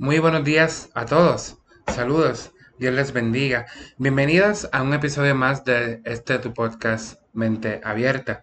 [0.00, 1.58] Muy buenos días a todos.
[1.86, 2.52] Saludos.
[2.78, 3.66] Dios les bendiga.
[3.98, 8.42] Bienvenidos a un episodio más de este tu podcast Mente Abierta.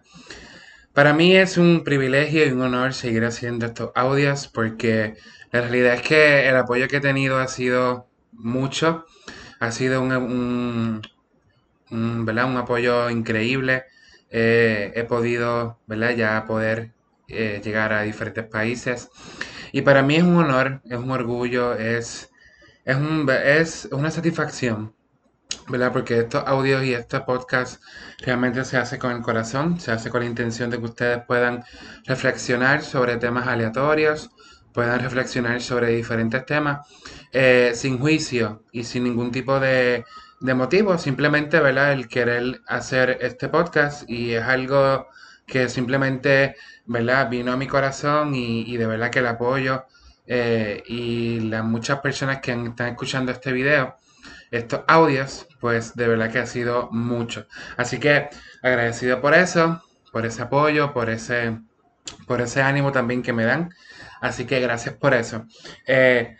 [0.92, 5.16] Para mí es un privilegio y un honor seguir haciendo estos audios porque
[5.50, 9.04] la realidad es que el apoyo que he tenido ha sido mucho.
[9.58, 11.02] Ha sido un,
[11.90, 12.48] ¿verdad?
[12.48, 13.82] un apoyo increíble.
[14.30, 16.14] Eh, he podido ¿verdad?
[16.14, 16.92] ya poder
[17.26, 19.10] eh, llegar a diferentes países.
[19.72, 22.30] Y para mí es un honor, es un orgullo, es,
[22.84, 24.94] es, un, es una satisfacción,
[25.68, 25.92] ¿verdad?
[25.92, 27.82] Porque estos audios y este podcast
[28.18, 31.64] realmente se hace con el corazón, se hace con la intención de que ustedes puedan
[32.04, 34.30] reflexionar sobre temas aleatorios,
[34.72, 36.86] puedan reflexionar sobre diferentes temas
[37.32, 40.04] eh, sin juicio y sin ningún tipo de,
[40.40, 41.92] de motivo, simplemente, ¿verdad?
[41.92, 45.08] El querer hacer este podcast y es algo
[45.48, 46.54] que simplemente,
[46.86, 47.28] ¿verdad?
[47.28, 49.86] Vino a mi corazón y, de verdad que el apoyo
[50.26, 53.96] eh, y las muchas personas que están escuchando este video,
[54.50, 57.46] estos audios, pues de verdad que ha sido mucho.
[57.76, 58.28] Así que
[58.62, 59.82] agradecido por eso,
[60.12, 61.58] por ese apoyo, por ese,
[62.26, 63.70] por ese ánimo también que me dan.
[64.20, 65.46] Así que gracias por eso.
[65.86, 66.36] Eh,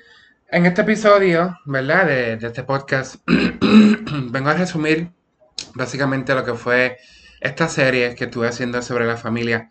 [0.50, 2.06] en este episodio, ¿verdad?
[2.06, 5.10] De, de este podcast, vengo a resumir
[5.74, 6.98] básicamente lo que fue
[7.40, 9.68] esta serie que estuve haciendo sobre la familia,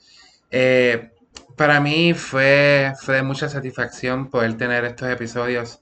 [0.51, 1.11] eh,
[1.55, 5.81] para mí fue, fue de mucha satisfacción poder tener estos episodios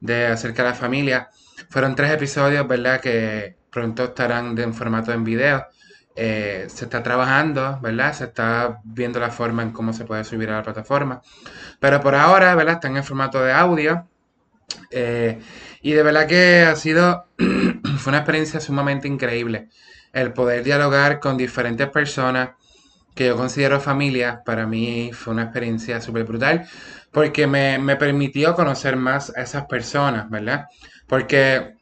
[0.00, 1.30] de acerca de la familia.
[1.70, 3.00] Fueron tres episodios, ¿verdad?
[3.00, 5.66] Que pronto estarán en formato en video.
[6.14, 8.12] Eh, se está trabajando, ¿verdad?
[8.12, 11.22] Se está viendo la forma en cómo se puede subir a la plataforma.
[11.80, 12.74] Pero por ahora, ¿verdad?
[12.74, 14.08] Están en formato de audio.
[14.90, 15.40] Eh,
[15.80, 17.26] y de verdad que ha sido,
[18.02, 19.68] fue una experiencia sumamente increíble
[20.12, 22.50] el poder dialogar con diferentes personas
[23.14, 26.66] que yo considero familia, para mí fue una experiencia súper brutal,
[27.10, 30.66] porque me, permitió conocer más a esas personas, ¿verdad?
[31.06, 31.74] Porque,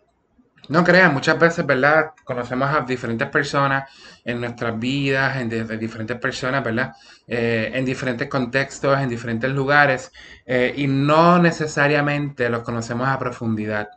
[0.69, 2.11] no crean, muchas veces, ¿verdad?
[2.25, 3.91] Conocemos a diferentes personas
[4.25, 6.95] en nuestras vidas, en diferentes personas, ¿verdad?
[7.29, 10.13] Eh, en diferentes contextos, en diferentes lugares,
[10.47, 13.89] eh, y no necesariamente los conocemos a profundidad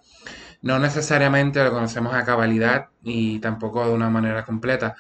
[0.64, 4.96] no necesariamente lo conocemos a cabalidad y tampoco de una manera completa.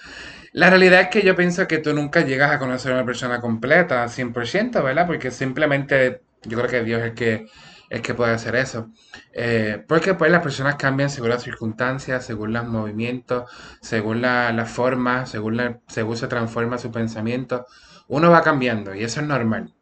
[0.51, 3.40] La realidad es que yo pienso que tú nunca llegas a conocer a una persona
[3.40, 5.07] completa, 100%, ¿verdad?
[5.07, 7.47] Porque simplemente yo creo que Dios es el que,
[7.90, 8.90] es que puede hacer eso.
[9.31, 13.50] Eh, porque pues las personas cambian según las circunstancias, según los movimientos,
[13.81, 17.66] según la, la forma, según, según se transforma su pensamiento.
[18.09, 19.73] Uno va cambiando y eso es normal,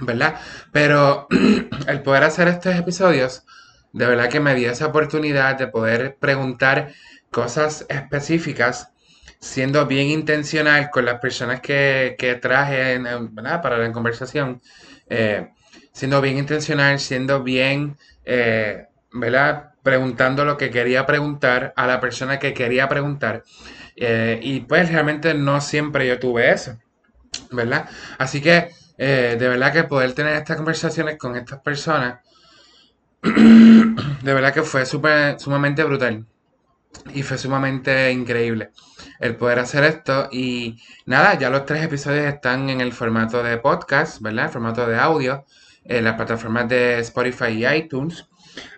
[0.00, 0.34] ¿verdad?
[0.72, 1.28] Pero
[1.86, 3.44] el poder hacer estos episodios
[3.92, 6.92] de verdad que me dio esa oportunidad de poder preguntar
[7.30, 8.90] cosas específicas,
[9.38, 13.00] siendo bien intencional con las personas que, traje
[13.62, 14.62] para la conversación,
[15.08, 15.50] eh,
[15.92, 19.72] siendo bien intencional, siendo bien, eh, ¿verdad?
[19.82, 23.42] Preguntando lo que quería preguntar a la persona que quería preguntar.
[23.96, 26.78] Eh, y pues realmente no siempre yo tuve eso,
[27.50, 27.88] ¿verdad?
[28.18, 32.20] Así que de verdad que poder tener estas conversaciones con estas personas
[34.22, 36.26] de verdad que fue super, sumamente brutal.
[37.14, 38.70] Y fue sumamente increíble
[39.20, 40.28] el poder hacer esto.
[40.32, 44.46] Y nada, ya los tres episodios están en el formato de podcast, ¿verdad?
[44.46, 45.46] El formato de audio,
[45.84, 48.28] en las plataformas de Spotify y iTunes.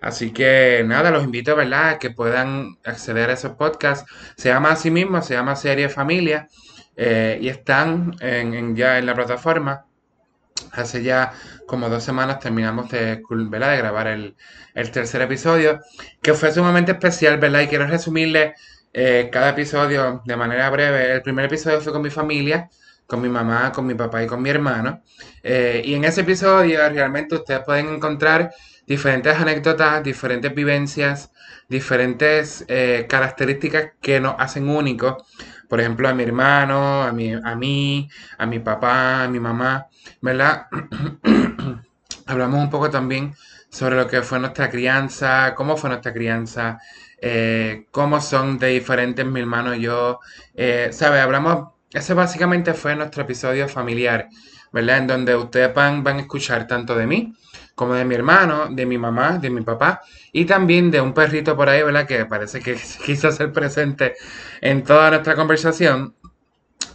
[0.02, 4.08] Así que nada, los invito, ¿verdad?, a que puedan acceder a esos podcasts.
[4.36, 6.48] Se llama así mismo, se llama Serie Familia.
[6.96, 8.12] Eh, y están
[8.76, 9.86] ya en la plataforma
[10.72, 11.32] hace ya
[11.66, 14.36] como dos semanas terminamos de, grabar el,
[14.92, 15.80] tercer episodio,
[16.22, 17.60] que fue sumamente especial, ¿verdad?
[17.60, 18.54] Y quiero resumirle
[18.92, 21.12] eh, cada episodio de manera breve.
[21.12, 22.68] El primer episodio fue con mi familia,
[23.06, 25.02] con mi mamá, con mi papá y con mi hermano.
[25.42, 28.52] Eh, y en ese episodio realmente ustedes pueden encontrar
[28.86, 31.30] diferentes anécdotas, diferentes vivencias,
[31.68, 35.24] diferentes eh, características que nos hacen únicos
[35.74, 38.08] por ejemplo, a mi hermano, a mi, a mí,
[38.38, 39.88] a mi papá, a mi mamá,
[40.20, 40.68] ¿verdad?
[42.26, 43.34] Hablamos un poco también
[43.70, 46.78] sobre lo que fue nuestra crianza, cómo fue nuestra crianza,
[47.20, 50.20] eh, cómo son de diferentes mi hermano y yo,
[50.54, 51.18] eh, ¿sabe?
[51.18, 54.28] Hablamos, ese básicamente fue nuestro episodio familiar,
[54.70, 54.98] ¿verdad?
[54.98, 57.34] En donde ustedes van, van a escuchar tanto de mí
[57.74, 61.56] como de mi hermano, de mi mamá, de mi papá y también de un perrito
[61.56, 62.06] por ahí, ¿verdad?
[62.06, 64.14] Que parece que quiso ser presente
[64.60, 66.14] en toda nuestra conversación.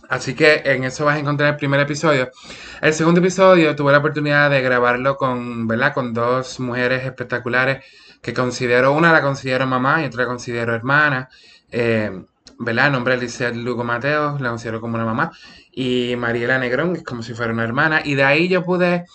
[0.10, 2.32] Así que en eso vas a encontrar el primer episodio.
[2.82, 5.94] El segundo episodio tuve la oportunidad de grabarlo con, ¿verdad?
[5.94, 7.86] Con dos mujeres espectaculares
[8.22, 11.30] que considero, una la considero mamá y otra la considero hermana.
[11.72, 12.24] Eh,
[12.58, 12.88] ¿verdad?
[12.88, 15.32] El nombre es Lizeth Lugo Mateo, la considero como una mamá.
[15.72, 18.02] Y Mariela Negrón es como si fuera una hermana.
[18.04, 19.06] Y de ahí yo pude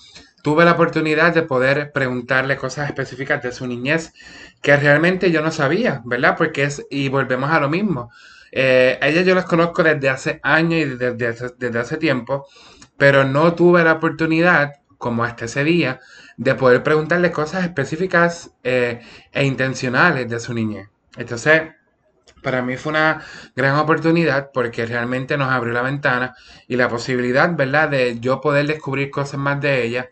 [0.44, 4.12] tuve la oportunidad de poder preguntarle cosas específicas de su niñez
[4.60, 6.36] que realmente yo no sabía, ¿verdad?
[6.36, 8.10] Porque es, y volvemos a lo mismo.
[8.52, 12.46] Eh, ella yo las conozco desde hace años y desde, desde hace tiempo,
[12.98, 16.00] pero no tuve la oportunidad, como hasta ese día,
[16.36, 19.00] de poder preguntarle cosas específicas eh,
[19.32, 20.90] e intencionales de su niñez.
[21.16, 21.62] Entonces,
[22.44, 23.22] para mí fue una
[23.56, 26.36] gran oportunidad porque realmente nos abrió la ventana
[26.68, 30.08] y la posibilidad, ¿verdad?, de yo poder descubrir cosas más de ella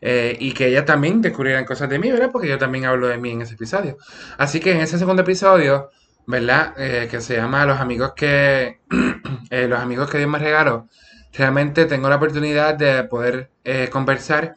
[0.00, 2.30] eh, y que ella también descubriera cosas de mí, ¿verdad?
[2.32, 3.98] Porque yo también hablo de mí en ese episodio.
[4.38, 5.90] Así que en ese segundo episodio,
[6.26, 8.80] ¿verdad?, eh, que se llama Los amigos que,
[9.50, 10.88] eh, los amigos que Dios me regaló,
[11.32, 13.50] realmente tengo la oportunidad de poder
[13.90, 14.56] conversar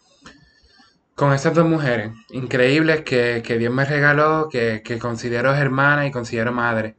[1.17, 6.51] con esas dos mujeres increíbles que, Dios me regaló, que, que considero hermana y considero
[6.51, 6.95] madre.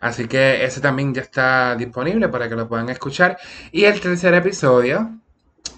[0.00, 3.38] Así que ese también ya está disponible para que lo puedan escuchar.
[3.70, 5.12] Y el tercer episodio,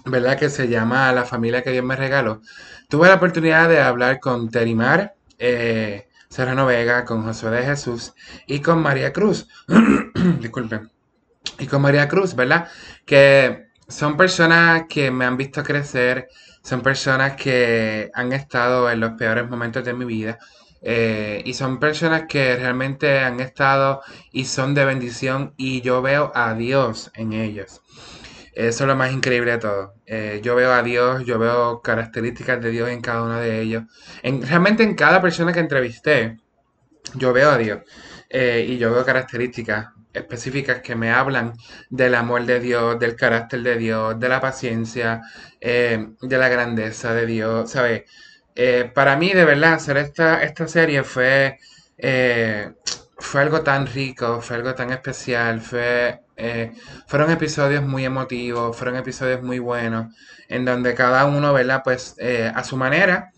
[0.05, 0.39] ¿verdad?
[0.39, 2.41] Que se llama La familia que Dios me regaló.
[2.89, 8.13] Tuve la oportunidad de hablar con Terimar, eh, Serrano Vega, con Josué de Jesús
[8.47, 9.47] y con María Cruz.
[10.39, 10.89] Disculpen.
[11.59, 12.69] Y con María Cruz, ¿verdad?
[13.05, 16.27] Que son personas que me han visto crecer,
[16.63, 20.39] son personas que han estado en los peores momentos de mi vida
[20.81, 24.01] eh, y son personas que realmente han estado
[24.31, 27.81] y son de bendición y yo veo a Dios en ellos.
[28.53, 29.93] Eso es lo más increíble de todo.
[30.07, 33.83] Eh, yo veo a Dios, yo veo características de Dios en cada uno de ellos.
[34.23, 36.39] En, realmente en cada persona que entrevisté,
[37.15, 37.81] yo veo a Dios.
[38.29, 41.53] Eh, y yo veo características específicas que me hablan
[41.89, 45.21] del amor de Dios, del carácter de Dios, de la paciencia,
[45.59, 48.03] de la grandeza de Dios, ¿sabes?
[48.55, 51.59] Eh, para mí, de verdad, hacer esta, esta serie fue,
[51.97, 52.73] eh,
[53.17, 56.71] fue algo tan rico, fue algo tan especial, fue, eh,
[57.07, 60.15] fueron episodios muy emotivos, fueron episodios muy buenos,
[60.49, 61.81] en donde cada uno, ¿verdad?
[61.83, 62.15] Pues
[62.53, 63.31] a su manera,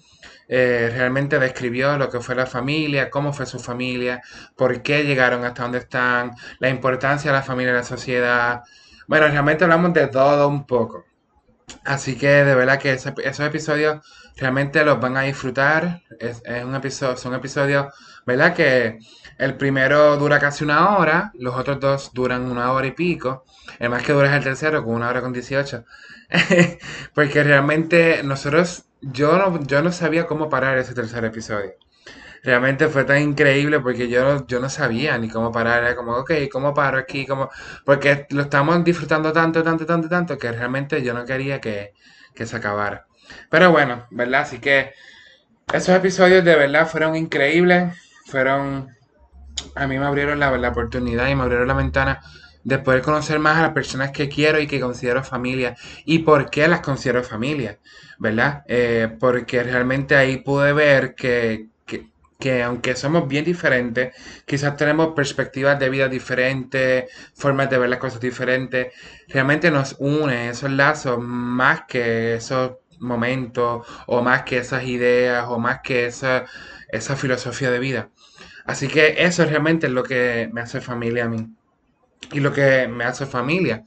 [0.47, 4.21] realmente describió lo que fue la familia, cómo fue su familia,
[4.55, 8.63] por qué llegaron hasta donde están, la importancia de la familia en la sociedad.
[9.07, 11.05] Bueno, realmente hablamos de todo un poco.
[11.83, 14.01] Así que de verdad que esos episodios
[14.37, 16.01] realmente los van a disfrutar.
[16.19, 17.93] Es, un episodio, son episodios,
[18.25, 18.53] ¿verdad?
[18.53, 18.99] Que
[19.37, 23.45] el primero dura casi una hora, los otros dos duran una hora y pico.
[23.79, 25.85] El más que dura es el tercero, con una hora con 18.
[27.13, 31.73] Porque realmente nosotros, yo no, yo no sabía cómo parar ese tercer episodio.
[32.43, 35.95] Realmente fue tan increíble porque yo, yo no sabía ni cómo parar.
[35.95, 37.25] Como, ok, ¿cómo paro aquí?
[37.25, 37.49] ¿Cómo?
[37.83, 41.93] Porque lo estamos disfrutando tanto, tanto, tanto, tanto que realmente yo no quería que,
[42.35, 43.07] que se acabara.
[43.49, 44.41] Pero bueno, ¿verdad?
[44.41, 44.93] Así que
[45.73, 47.95] esos episodios de verdad fueron increíbles.
[48.27, 48.95] Fueron.
[49.75, 52.21] A mí me abrieron la, la oportunidad y me abrieron la ventana
[52.65, 55.77] de poder conocer más a las personas que quiero y que considero familia.
[56.03, 57.79] ¿Y por qué las considero familia?
[58.19, 58.63] ¿Verdad?
[58.67, 61.67] Eh, porque realmente ahí pude ver que,
[62.39, 64.13] que aunque somos bien diferentes,
[64.45, 68.93] quizás tenemos perspectivas de vida diferentes, formas de ver las cosas diferentes,
[69.27, 75.59] realmente nos une esos lazos más que esos momentos o más que esas ideas o
[75.59, 76.45] más que esa,
[76.89, 78.09] esa filosofía de vida.
[78.65, 81.54] Así que eso realmente es lo que me hace familia a mí
[82.31, 83.83] y lo que me hace familia.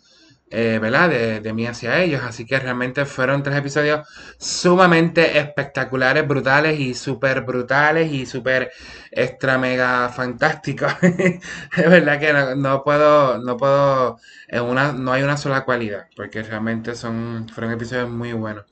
[0.51, 1.11] Eh, ¿verdad?
[1.43, 2.23] De, mí hacia ellos.
[2.25, 4.07] Así que realmente fueron tres episodios
[4.39, 8.71] sumamente espectaculares, brutales y súper brutales y súper
[9.11, 10.93] extra mega fantásticos.
[11.03, 16.43] es verdad que no, puedo, no puedo, en una, no hay una sola cualidad, porque
[16.43, 18.65] realmente son, fueron episodios muy buenos.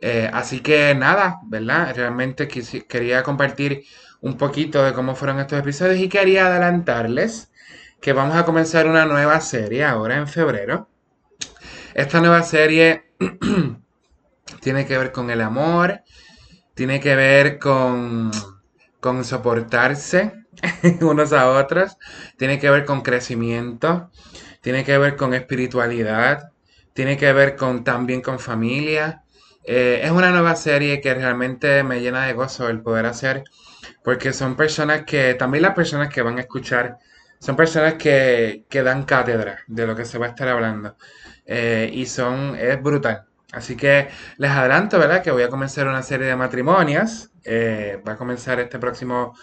[0.00, 1.94] Eh, así que nada, ¿verdad?
[1.94, 3.84] Realmente quería compartir
[4.20, 7.51] un poquito de cómo fueron estos episodios y quería adelantarles
[8.02, 10.88] que vamos a comenzar una nueva serie ahora en febrero.
[11.94, 13.04] Esta nueva serie
[14.60, 16.02] tiene que ver con el amor,
[16.74, 18.32] tiene que ver con,
[18.98, 20.32] con soportarse
[21.00, 21.96] unos a otros,
[22.36, 24.10] tiene que ver con crecimiento,
[24.62, 26.50] tiene que ver con espiritualidad,
[26.94, 29.22] tiene que ver con también con familia.
[29.62, 33.44] Eh, es una nueva serie que realmente me llena de gozo el poder hacer,
[34.02, 36.98] porque son personas que, también las personas que van a escuchar,
[37.42, 40.96] son personas que, que dan cátedra de lo que se va a estar hablando.
[41.44, 43.24] Eh, y son, es brutal.
[43.50, 45.24] Así que les adelanto, ¿verdad?
[45.24, 47.30] Que voy a comenzar una serie de matrimonios.
[47.42, 49.36] Eh, va a comenzar este próximo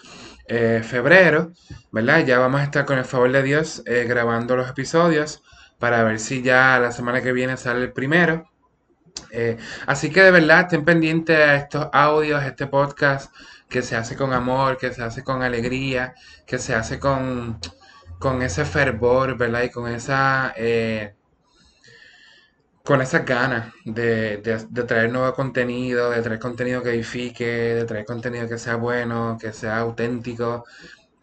[0.48, 1.52] eh, febrero,
[1.92, 2.24] ¿verdad?
[2.24, 5.42] Ya vamos a estar con el favor de Dios grabando los episodios
[5.78, 8.50] para ver si ya la semana que viene sale el primero.
[9.86, 13.30] así que de verdad estén pendientes a estos audios, este podcast
[13.68, 16.14] que se hace con amor, que se hace con alegría,
[16.46, 17.60] que se hace con,
[18.20, 19.64] con ese fervor, ¿verdad?
[19.64, 20.54] Y con esa
[22.84, 28.04] con esas ganas de, de, traer nuevo contenido, de traer contenido que edifique, de traer
[28.04, 30.64] contenido que sea bueno, que sea auténtico,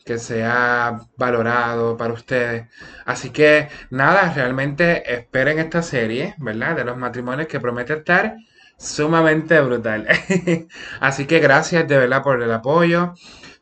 [0.05, 2.67] que sea valorado para ustedes.
[3.05, 6.75] Así que nada, realmente esperen esta serie, ¿verdad?
[6.75, 8.37] De los matrimonios que promete estar
[8.77, 10.07] sumamente brutal.
[11.01, 13.13] Así que gracias de verdad por el apoyo,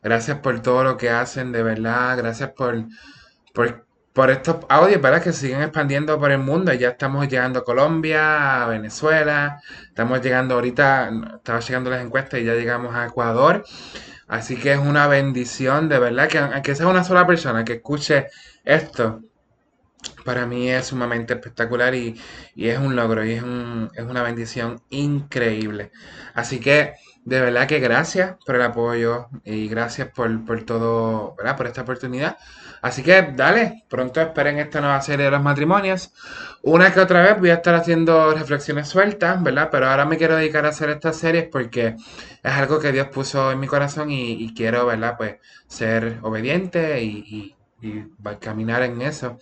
[0.02, 2.84] gracias por todo lo que hacen, de verdad, gracias por,
[4.12, 5.22] por estos audios, ¿verdad?
[5.22, 6.72] Que siguen expandiendo por el mundo.
[6.72, 12.44] Ya estamos llegando a Colombia, a Venezuela, estamos llegando ahorita, estaba llegando las encuestas y
[12.44, 13.64] ya llegamos a Ecuador.
[14.28, 18.28] Así que es una bendición, de verdad, que aunque sea una sola persona que escuche
[18.64, 19.20] esto,
[20.24, 22.20] para mí es sumamente espectacular y,
[22.56, 23.42] es un logro y es,
[23.94, 25.92] es una bendición increíble.
[26.34, 26.94] Así que
[27.26, 31.56] de verdad que gracias por el apoyo y gracias por, por todo, ¿verdad?
[31.56, 32.38] Por esta oportunidad.
[32.80, 36.12] Así que dale, pronto esperen esta nueva serie de los matrimonios.
[36.62, 39.70] Una que otra vez voy a estar haciendo reflexiones sueltas, ¿verdad?
[39.72, 41.96] Pero ahora me quiero dedicar a hacer estas series porque
[42.44, 45.16] es algo que Dios puso en mi corazón y, quiero, ¿verdad?
[45.18, 48.04] Pues ser obediente y, y,
[48.40, 49.38] caminar en eso.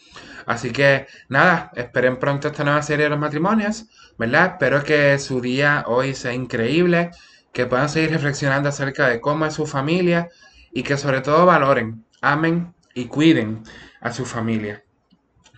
[0.46, 3.86] Así que nada, esperen pronto esta nueva serie de los matrimonios,
[4.16, 4.52] ¿verdad?
[4.52, 7.10] Espero que su día hoy sea increíble,
[7.54, 10.28] que puedan seguir reflexionando acerca de cómo es su familia
[10.73, 13.62] y que sobre todo valoren, amen y cuiden
[14.00, 14.84] a su familia.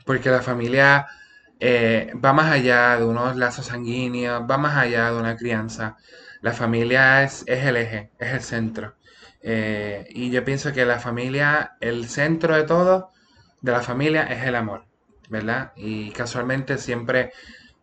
[0.05, 1.07] Porque la familia
[1.59, 5.97] eh, va más allá de unos lazos sanguíneos, va más allá de una crianza.
[6.43, 8.95] La familia es, es el eje, es el centro.
[9.41, 13.11] Eh, y yo pienso que la familia, el centro de todo,
[13.63, 14.85] de la familia es el amor,
[15.31, 15.73] ¿verdad?
[15.77, 17.33] Y casualmente siempre,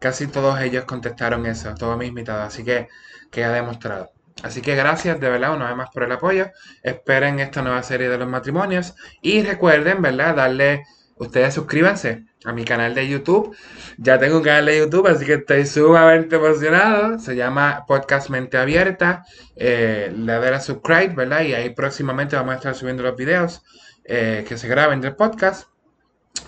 [0.04, 2.90] casi todos ellos contestaron eso, todos mis invitados, así que
[3.32, 4.12] que ha demostrado.
[4.44, 6.52] Así que gracias de verdad una vez más por el apoyo.
[6.84, 8.96] Esperen esta nueva serie de los matrimonios.
[9.22, 10.36] Y recuerden, ¿verdad?
[10.36, 10.84] Darle,
[11.16, 13.56] ustedes suscríbanse a mi canal de YouTube.
[13.98, 17.18] Ya tengo un canal de YouTube, así que estoy sumamente emocionado.
[17.18, 19.24] Se llama Podcast Mente Abierta.
[19.56, 21.44] Eh, le daré a subscribe, ¿verdad?
[21.44, 23.64] Y ahí próximamente vamos a estar subiendo los videos
[24.04, 25.73] eh, que se graben del podcast.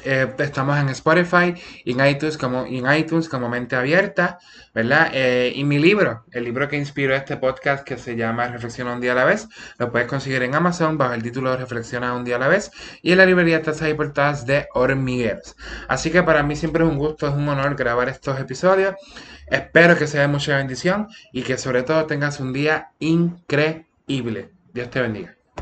[0.06, 4.38] Eh, estamos en Spotify y en iTunes como, en iTunes como Mente Abierta,
[4.74, 5.10] ¿verdad?
[5.14, 9.02] Eh, y mi libro, el libro que inspiró este podcast que se llama Reflexiona un
[9.02, 9.48] día a la vez,
[9.80, 13.12] lo puedes conseguir en Amazon bajo el título Reflexiona un día a la vez y
[13.12, 15.56] en la librería Tazas y Portadas de Hormigueros.
[15.88, 18.96] Así que para mí siempre es un gusto, es un honor grabar estos episodios.
[19.48, 24.50] Espero que sea de mucha bendición y que sobre todo tengas un día increíble.
[24.74, 25.35] Dios te bendiga.